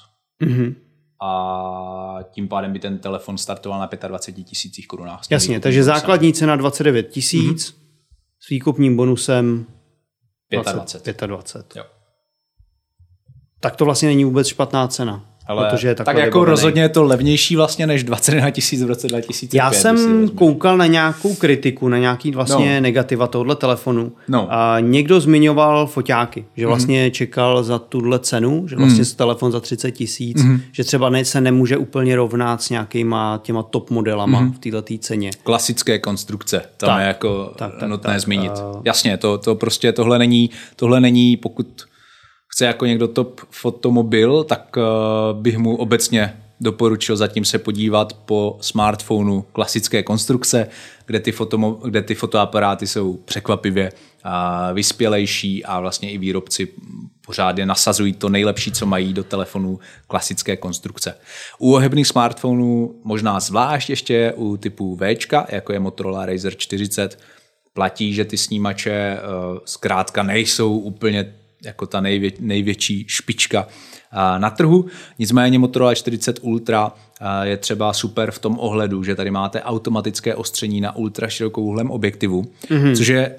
[0.42, 0.74] Mm-hmm.
[1.22, 5.20] A tím pádem by ten telefon startoval na 25 tisících korunách.
[5.30, 5.94] Jasně, takže bonusem.
[5.94, 7.76] základní cena 29 tisíc mm-hmm.
[8.40, 9.66] s výkupním bonusem
[10.50, 11.20] 25.
[11.20, 11.76] 25.
[11.76, 11.84] Jo.
[13.60, 15.33] Tak to vlastně není vůbec špatná cena.
[15.46, 16.50] Ale protože je tak jako vybavený.
[16.50, 19.58] rozhodně je to levnější vlastně než 21 tisíc v roce 2005.
[19.58, 22.80] Já jsem koukal na nějakou kritiku, na nějaký vlastně no.
[22.80, 24.12] negativa tohle telefonu.
[24.28, 24.46] No.
[24.50, 26.68] A někdo zmiňoval foťáky, že mhm.
[26.68, 27.10] vlastně mm.
[27.10, 29.10] čekal za tuhle cenu, že vlastně mm.
[29.16, 30.60] telefon za 30 tisíc, mm.
[30.72, 34.52] že třeba ne, se nemůže úplně rovnat s nějakýma těma top modelama mm.
[34.52, 35.30] v této ceně.
[35.42, 38.52] Klasické konstrukce, tam tak, je jako tak, tak, nutné tak, zmínit.
[38.52, 38.82] Uh...
[38.84, 41.66] Jasně, to, to prostě tohle není, tohle není, pokud
[42.54, 48.58] chce jako někdo top fotomobil, tak uh, bych mu obecně doporučil zatím se podívat po
[48.60, 50.68] smartphonu klasické konstrukce,
[51.06, 53.92] kde ty, fotomo- kde ty fotoaparáty jsou překvapivě
[54.72, 56.68] vyspělejší a vlastně i výrobci
[57.26, 61.14] pořádně nasazují to nejlepší, co mají do telefonu klasické konstrukce.
[61.58, 65.16] U ohebných smartphonů možná zvlášť ještě u typu V,
[65.48, 67.18] jako je Motorola Razer 40,
[67.72, 73.68] platí, že ty snímače uh, zkrátka nejsou úplně jako ta nejvě, největší špička
[74.38, 74.86] na trhu.
[75.18, 76.92] Nicméně Motorola 40 Ultra
[77.42, 82.42] je třeba super v tom ohledu, že tady máte automatické ostření na ultra širokou objektivu,
[82.42, 82.96] mm-hmm.
[82.96, 83.36] což je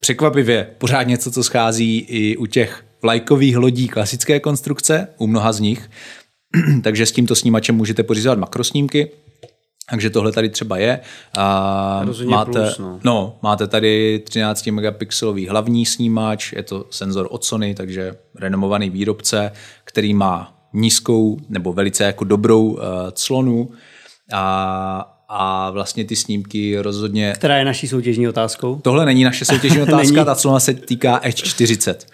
[0.00, 5.60] překvapivě pořád něco, co schází i u těch vlajkových lodí klasické konstrukce, u mnoha z
[5.60, 5.90] nich.
[6.82, 9.10] Takže s tímto snímačem můžete pořizovat makrosnímky,
[9.90, 11.00] takže tohle tady třeba je.
[11.38, 13.00] A máte, plus, no.
[13.04, 13.38] no.
[13.42, 19.52] máte tady 13 megapixelový hlavní snímač, je to senzor od Sony, takže renomovaný výrobce,
[19.84, 22.80] který má nízkou nebo velice jako dobrou uh,
[23.12, 23.70] clonu
[24.32, 27.32] a, a vlastně ty snímky rozhodně...
[27.36, 28.80] Která je naší soutěžní otázkou?
[28.82, 32.06] Tohle není naše soutěžní otázka, ta clona se týká Edge 40.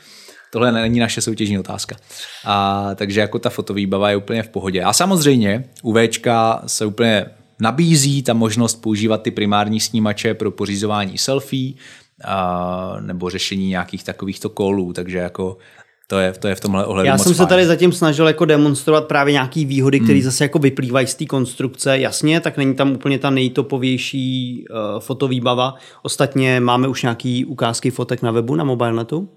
[0.53, 1.97] Tohle není naše soutěžní otázka.
[2.45, 4.83] A, takže jako ta fotovýbava je úplně v pohodě.
[4.83, 7.27] A samozřejmě u Včka se úplně
[7.61, 11.73] nabízí ta možnost používat ty primární snímače pro pořizování selfie
[12.25, 15.57] a, nebo řešení nějakých takovýchto kolů, takže jako
[16.07, 17.35] to je, to je v tomhle ohledu Já jsem fajn.
[17.35, 20.25] se tady zatím snažil jako demonstrovat právě nějaké výhody, které hmm.
[20.25, 21.99] zase jako vyplývají z té konstrukce.
[21.99, 25.75] Jasně, tak není tam úplně ta nejtopovější uh, fotovýbava.
[26.03, 29.29] Ostatně máme už nějaký ukázky fotek na webu, na mobilnetu?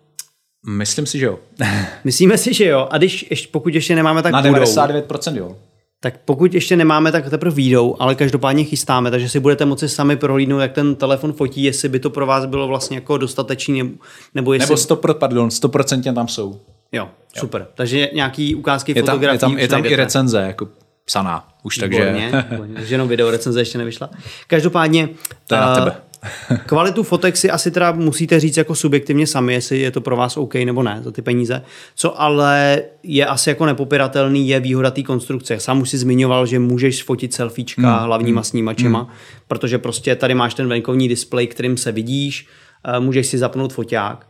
[0.70, 1.40] Myslím si, že jo.
[2.04, 2.88] Myslíme si, že jo.
[2.92, 5.56] A když, ještě, pokud ještě nemáme, tak Na 99% jo
[6.04, 10.16] tak pokud ještě nemáme, tak teprve výjdou, ale každopádně chystáme, takže si budete moci sami
[10.16, 13.98] prohlídnout, jak ten telefon fotí, jestli by to pro vás bylo vlastně jako dostatečný,
[14.36, 14.66] nebo jestli...
[14.66, 16.60] Nebo 100, pardon, 100% tam jsou.
[16.92, 17.62] Jo, super.
[17.62, 17.68] Jo.
[17.76, 20.68] Takže nějaký ukázky je tam, fotografií Je tam, je tam i recenze, jako
[21.06, 22.32] psaná už, takže...
[22.76, 24.10] takže jenom video recenze ještě nevyšla.
[24.48, 25.10] Každopádně...
[25.48, 25.96] To je na tebe.
[26.66, 30.38] Kvalitu fotek si asi teda musíte říct jako subjektivně sami, jestli je to pro vás
[30.38, 31.62] OK nebo ne za ty peníze.
[31.96, 35.60] Co ale je asi jako nepopiratelný, je výhoda té konstrukce.
[35.60, 38.06] Sám už si zmiňoval, že můžeš fotit selfiečka hmm.
[38.06, 38.46] hlavníma hmm.
[38.46, 39.10] snímačema, hmm.
[39.48, 42.48] protože prostě tady máš ten venkovní displej, kterým se vidíš,
[42.86, 44.28] eh, můžeš si zapnout foťák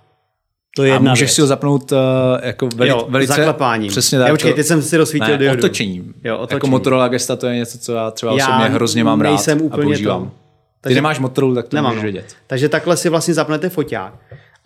[0.75, 1.35] To je jedna a můžeš věc.
[1.35, 1.97] si ho zapnout uh,
[2.41, 3.33] jako veli, jo, velice...
[3.33, 3.89] zaklepáním.
[3.89, 4.45] Přesně tak.
[4.45, 5.59] Já, teď jsem si rozsvítil ne, diodu.
[5.59, 6.13] otočením.
[6.23, 6.57] Jo, otočení.
[6.57, 9.61] Jako Motorola Gesta to je něco, co já třeba já osobně hrozně mám rád nejsem
[9.61, 10.25] úplně a používám.
[10.25, 10.42] To.
[10.83, 12.11] Ty Takže, nemáš Motorola, tak to nemám, můžeš no.
[12.11, 12.35] vědět.
[12.47, 14.13] Takže takhle si vlastně zapnete foťák.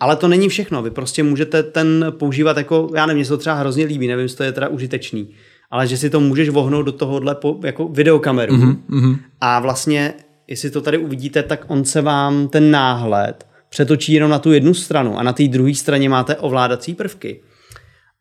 [0.00, 0.82] Ale to není všechno.
[0.82, 4.22] Vy prostě můžete ten používat jako, já nevím, mně se to třeba hrozně líbí, nevím,
[4.22, 5.28] jestli to je teda užitečný,
[5.70, 8.56] ale že si to můžeš vohnout do tohohle po, jako videokameru.
[8.56, 9.18] Mm-hmm.
[9.40, 10.14] A vlastně,
[10.48, 14.74] jestli to tady uvidíte, tak on se vám ten náhled přetočí jenom na tu jednu
[14.74, 17.40] stranu a na té druhé straně máte ovládací prvky.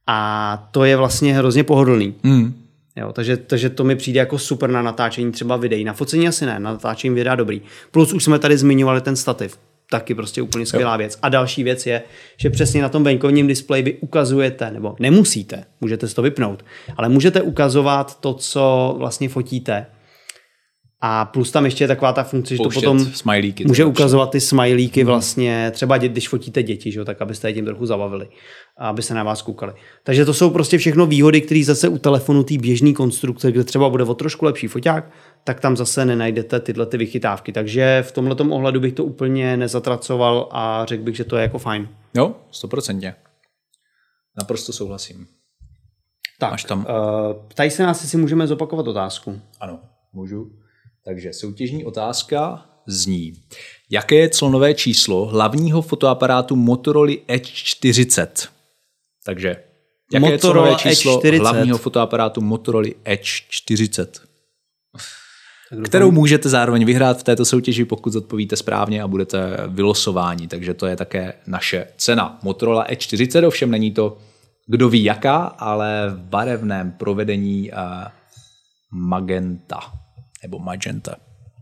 [0.07, 2.15] A to je vlastně hrozně pohodlný.
[2.23, 2.53] Mm.
[2.97, 5.83] Jo, takže, takže to mi přijde jako super na natáčení třeba videí.
[5.83, 7.61] Na focení asi ne, na natáčení videa dobrý.
[7.91, 9.57] Plus už jsme tady zmiňovali ten stativ.
[9.89, 10.97] Taky prostě úplně skvělá jo.
[10.97, 11.19] věc.
[11.21, 12.03] A další věc je,
[12.37, 16.65] že přesně na tom venkovním displeji vy ukazujete, nebo nemusíte, můžete si to vypnout,
[16.97, 19.85] ale můžete ukazovat to, co vlastně fotíte.
[21.01, 24.41] A plus tam ještě je taková ta funkce, že to potom smajlíky, může ukazovat ty
[24.41, 28.27] smajlíky vlastně, třeba dě, když fotíte děti, že jo, tak abyste je tím trochu zabavili,
[28.77, 29.73] aby se na vás koukali.
[30.03, 33.89] Takže to jsou prostě všechno výhody, které zase u telefonu té běžné konstrukce, kde třeba
[33.89, 35.11] bude o trošku lepší foťák,
[35.43, 37.51] tak tam zase nenajdete tyhle ty vychytávky.
[37.51, 41.57] Takže v tomhle ohledu bych to úplně nezatracoval a řekl bych, že to je jako
[41.57, 41.89] fajn.
[42.15, 43.15] Jo, stoprocentně.
[44.37, 45.27] Naprosto souhlasím.
[46.39, 46.79] Tak, Máš tam...
[46.79, 46.85] Uh,
[47.47, 49.41] ptají se nás, jestli můžeme zopakovat otázku.
[49.59, 49.79] Ano,
[50.13, 50.51] můžu.
[51.07, 53.33] Takže soutěžní otázka zní.
[53.89, 58.49] Jaké je clonové číslo hlavního fotoaparátu Motorola Edge 40?
[59.25, 59.55] Takže
[60.13, 61.41] jaké Motorola je clonové číslo Edge 40.
[61.41, 64.21] hlavního fotoaparátu Motorola Edge 40?
[65.85, 70.47] Kterou můžete zároveň vyhrát v této soutěži, pokud odpovíte správně a budete vylosováni.
[70.47, 72.39] Takže to je také naše cena.
[72.43, 74.17] Motorola E40, ovšem není to
[74.65, 77.77] kdo ví jaká, ale v barevném provedení uh,
[78.91, 79.79] magenta
[80.43, 81.15] nebo magenta.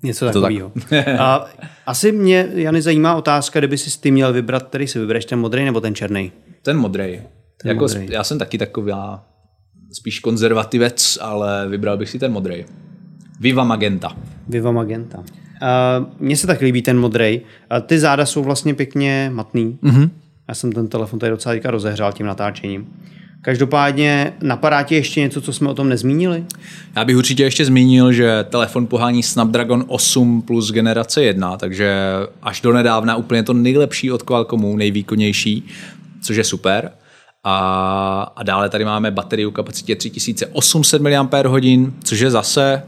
[0.04, 0.72] Něco takového.
[0.90, 1.08] Tak.
[1.20, 1.46] a
[1.86, 5.66] asi mě, Jany, zajímá otázka, kdyby si ty měl vybrat, který si vybereš, ten modrý
[5.66, 6.32] nebo ten černý?
[6.62, 7.22] Ten modrý.
[7.62, 8.08] Ten jako modrej.
[8.12, 8.94] Já jsem taky takový
[9.92, 12.66] spíš konzervativec, ale vybral bych si ten modrý.
[13.40, 14.18] Viva Magenta.
[14.48, 15.18] Viva Magenta.
[15.18, 15.26] Uh,
[16.20, 17.42] Mně se tak líbí ten modrý.
[17.42, 19.80] Uh, ty záda jsou vlastně pěkně matný.
[19.84, 20.10] Mm-hmm.
[20.48, 22.88] Já jsem ten telefon tady docela teďka rozehřál tím natáčením.
[23.46, 26.44] Každopádně napadá ti ještě něco, co jsme o tom nezmínili?
[26.96, 31.96] Já bych určitě ještě zmínil, že telefon pohání Snapdragon 8 plus generace 1, takže
[32.42, 35.64] až do nedávna úplně to nejlepší od Qualcommu, nejvýkonnější,
[36.22, 36.92] což je super.
[37.44, 41.28] A, a dále tady máme baterii kapacitě 3800 mAh,
[42.04, 42.84] což je zase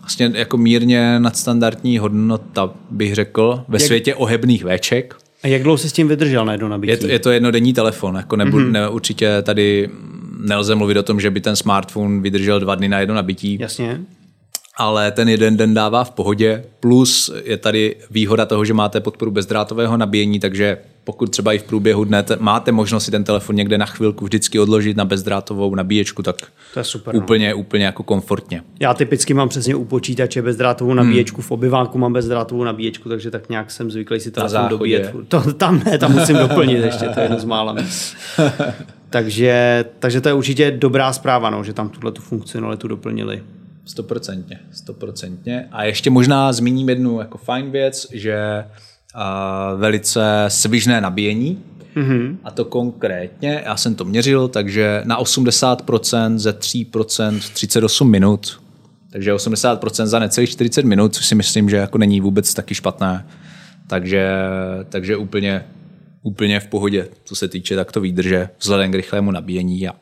[0.00, 3.86] vlastně jako mírně nadstandardní hodnota, bych řekl, ve Jak...
[3.86, 5.21] světě ohebných véček.
[5.42, 6.90] A jak dlouho jsi s tím vydržel na jedno nabití?
[6.90, 8.70] Je to, je to jednodenní telefon, jako nebu, mm-hmm.
[8.70, 9.90] ne, určitě tady
[10.38, 13.58] nelze mluvit o tom, že by ten smartphone vydržel dva dny na jedno nabití.
[13.60, 14.00] Jasně.
[14.76, 19.30] Ale ten jeden den dává v pohodě, plus je tady výhoda toho, že máte podporu
[19.30, 23.78] bezdrátového nabíjení, takže pokud třeba i v průběhu dne máte možnost si ten telefon někde
[23.78, 26.36] na chvilku vždycky odložit na bezdrátovou nabíječku, tak
[26.74, 27.56] to je super, úplně, no.
[27.56, 28.62] úplně jako komfortně.
[28.80, 31.46] Já typicky mám přesně u počítače bezdrátovou nabíječku, hmm.
[31.46, 35.14] v obyváku mám bezdrátovou nabíječku, takže tak nějak jsem zvyklý si telefon dobíjet.
[35.28, 37.76] To, tam ne, tam musím doplnit ještě, to je jedno z mála.
[39.10, 43.42] takže, takže to je určitě dobrá zpráva, no, že tam tuhle tu funkcionalitu doplnili.
[43.84, 45.68] Stoprocentně, stoprocentně.
[45.72, 48.64] A ještě možná zmíním jednu jako fajn věc, že
[49.76, 51.62] velice svižné nabíjení,
[51.96, 52.36] Mm-hmm.
[52.44, 58.62] A to konkrétně, já jsem to měřil, takže na 80% ze 3% 38 minut.
[59.10, 63.26] Takže 80% za necelých 40 minut, což si myslím, že jako není vůbec taky špatné.
[63.86, 64.28] Takže,
[64.88, 65.64] takže úplně,
[66.22, 69.92] úplně v pohodě, co se týče takto výdrže, vzhledem k rychlému nabíjení a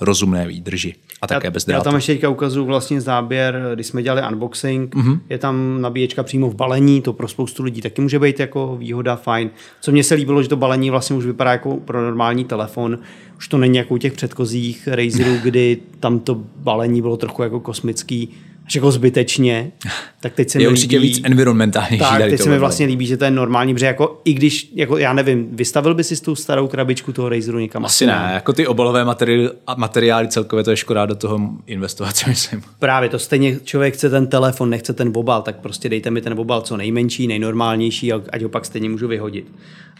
[0.00, 0.94] rozumné výdrži.
[1.22, 1.80] A také já, bez drátu.
[1.80, 5.20] Já tam ještě teďka ukazuju vlastně záběr, když jsme dělali unboxing, mm-hmm.
[5.28, 9.16] je tam nabíječka přímo v balení, to pro spoustu lidí taky může být jako výhoda,
[9.16, 9.50] fajn.
[9.80, 12.98] Co mně se líbilo, že to balení vlastně už vypadá jako pro normální telefon,
[13.38, 17.60] už to není jako u těch předchozích Razerů, kdy tam to balení bylo trochu jako
[17.60, 18.28] kosmický,
[18.74, 19.72] jako zbytečně,
[20.20, 21.98] tak teď se je mi určitě líbí, víc environmentálnější.
[21.98, 24.98] Tak, teď se mi vlastně líbí, že to je normální, protože jako i když, jako
[24.98, 27.84] já nevím, vystavil by si tu starou krabičku toho Razeru někam?
[27.84, 28.34] Asi ne, ne.
[28.34, 32.62] jako ty obalové materiály, materiály celkově to je škoda do toho investovat, si myslím.
[32.78, 36.40] Právě to stejně člověk chce ten telefon, nechce ten obal, tak prostě dejte mi ten
[36.40, 39.52] obal co nejmenší, nejnormálnější, ať ho pak stejně můžu vyhodit.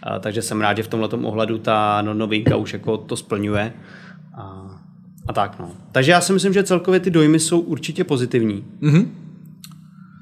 [0.03, 3.73] A, takže jsem rád, že v tomhle ohledu ta no, novinka už jako to splňuje.
[5.31, 5.71] A tak no.
[5.91, 8.65] Takže já si myslím, že celkově ty dojmy jsou určitě pozitivní.
[8.81, 9.07] Mm-hmm.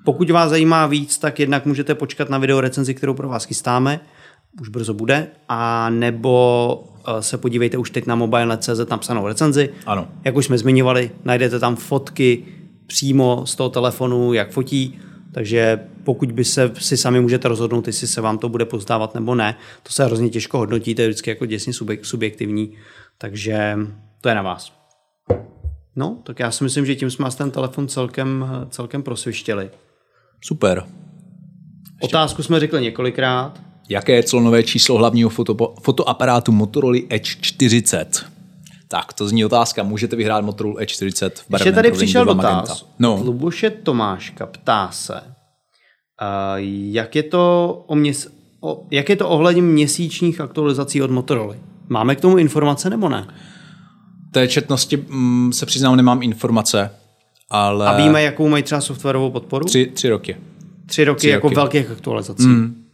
[0.05, 3.99] Pokud vás zajímá víc, tak jednak můžete počkat na video recenzi, kterou pro vás chystáme,
[4.61, 9.69] už brzo bude, a nebo eh, se podívejte už teď na mobile.cz napsanou recenzi.
[9.85, 10.07] Ano.
[10.23, 12.45] Jak už jsme zmiňovali, najdete tam fotky
[12.87, 14.99] přímo z toho telefonu, jak fotí,
[15.31, 19.35] Takže pokud by se si sami můžete rozhodnout, jestli se vám to bude pozdávat nebo
[19.35, 22.73] ne, to se hrozně těžko hodnotí, to je vždycky jako děsně subjektivní,
[23.17, 23.77] takže
[24.21, 24.78] to je na vás.
[25.99, 29.69] No, tak já si myslím, že tím jsme ten telefon celkem, celkem prosvištěli.
[30.41, 30.83] Super.
[32.01, 33.61] Otázku jsme řekli několikrát.
[33.89, 38.25] Jaké je clonové číslo hlavního foto, fotoaparátu Motorola Edge 40?
[38.87, 39.83] Tak, to zní otázka.
[39.83, 42.85] Můžete vyhrát Motorola E40 v Ještě tady přišel dotaz.
[42.99, 43.21] No.
[43.23, 45.21] Luboše Tomáška ptá se, uh,
[46.91, 48.31] jak je to o měs-
[48.61, 51.55] o, jak je to ohledně měsíčních aktualizací od Motorola?
[51.87, 53.27] Máme k tomu informace nebo ne?
[54.31, 56.91] Té četnosti mm, se přiznám, nemám informace,
[57.49, 57.87] ale...
[57.87, 59.65] A víme, jakou mají třeba softwarovou podporu?
[59.65, 60.37] Tři, tři roky.
[60.85, 61.55] Tři roky tři jako roky.
[61.55, 62.47] velkých aktualizací.
[62.47, 62.85] Mm.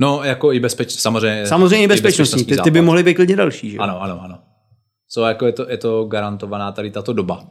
[0.00, 1.46] No, jako i bezpeč, samozřejmě.
[1.46, 3.78] Samozřejmě i bezpečnostní, ty, ty by mohly být klidně další, že?
[3.78, 4.38] Ano, ano, ano.
[5.08, 7.44] Co jako je to, je to garantovaná tady tato doba.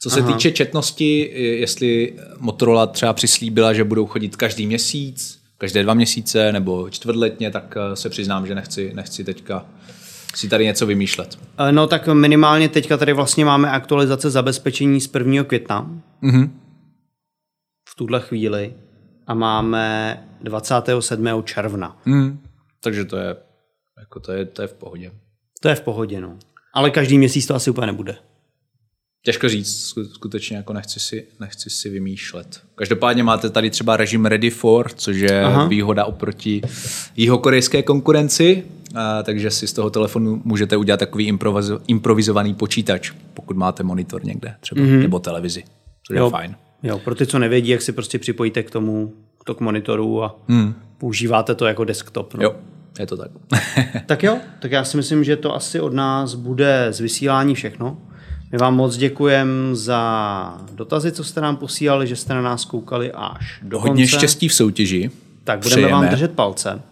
[0.00, 0.32] Co se Aha.
[0.32, 6.90] týče četnosti, jestli Motorola třeba přislíbila, že budou chodit každý měsíc, každé dva měsíce nebo
[6.90, 9.66] čtvrtletně, tak eh, se přiznám, že nechci, nechci teďka
[10.34, 11.38] si tady něco vymýšlet.
[11.58, 15.44] Eh, no tak minimálně teďka tady vlastně máme aktualizace zabezpečení z 1.
[15.44, 15.90] května.
[16.22, 16.50] Mm-hmm.
[17.88, 18.74] V tuhle chvíli.
[19.26, 21.26] A máme 27.
[21.44, 21.96] června.
[22.04, 22.40] Mm.
[22.80, 23.36] Takže to je,
[24.00, 25.12] jako to je, to je v pohodě.
[25.60, 26.36] To je v pohodě, no.
[26.74, 28.16] Ale každý měsíc to asi úplně nebude.
[29.24, 32.60] Těžko říct, skutečně jako nechci si, nechci si vymýšlet.
[32.74, 35.68] Každopádně máte tady třeba režim Ready for, což je Aha.
[35.68, 36.62] výhoda oproti
[37.16, 38.64] jihokorejské konkurenci,
[39.22, 44.54] takže si z toho telefonu můžete udělat takový improvizo, improvizovaný počítač, pokud máte monitor někde
[44.60, 45.02] třeba, mm-hmm.
[45.02, 45.64] nebo televizi,
[46.06, 46.24] což jo.
[46.24, 46.56] je fajn.
[46.82, 49.12] Jo, pro ty, co nevědí, jak si prostě připojíte k tomu,
[49.44, 50.74] to k monitoru a hmm.
[50.98, 52.34] používáte to jako desktop.
[52.34, 52.42] No.
[52.42, 52.54] Jo,
[52.98, 53.30] je to tak.
[54.06, 57.98] tak jo, tak já si myslím, že to asi od nás bude z vysílání všechno.
[58.52, 63.12] My vám moc děkujeme za dotazy, co jste nám posílali, že jste na nás koukali
[63.12, 64.16] až do Hodně konce.
[64.16, 65.10] štěstí v soutěži.
[65.44, 65.92] Tak budeme Přejeme.
[65.92, 66.82] vám držet palce.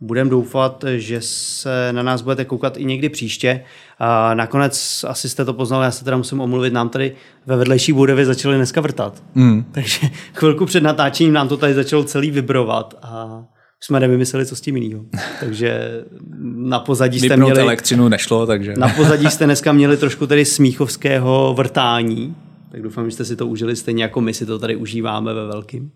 [0.00, 3.64] Budeme doufat, že se na nás budete koukat i někdy příště.
[3.98, 7.12] A nakonec asi jste to poznali, já se teda musím omluvit, nám tady
[7.46, 9.22] ve vedlejší budově začaly dneska vrtat.
[9.34, 9.64] Mm.
[9.72, 13.42] Takže chvilku před natáčením nám to tady začalo celý vibrovat a
[13.80, 15.04] jsme nevymysleli, co s tím jinýho.
[15.40, 16.02] Takže
[16.42, 17.60] na pozadí jste Vypnout měli...
[17.60, 18.74] elektřinu nešlo, takže...
[18.76, 22.36] Na pozadí jste dneska měli trošku tady smíchovského vrtání,
[22.72, 25.46] tak doufám, že jste si to užili stejně jako my si to tady užíváme ve
[25.46, 25.90] velkým.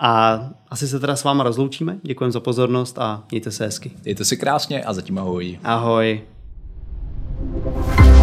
[0.00, 1.98] A asi se teda s váma rozloučíme.
[2.02, 3.90] Děkujeme za pozornost a mějte se hezky.
[4.04, 5.58] Mějte si krásně a zatím ahoj.
[5.64, 6.22] Ahoj.
[7.96, 8.19] thank you